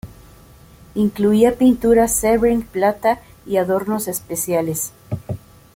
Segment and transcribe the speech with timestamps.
[0.95, 4.93] Incluía pintura Sebring Plata y adornos especiales.